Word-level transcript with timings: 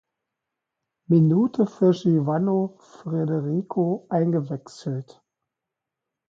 Minute 1.05 1.67
für 1.67 1.91
Giovanni 1.93 2.69
Federico 2.79 4.07
eingewechselt. 4.09 5.21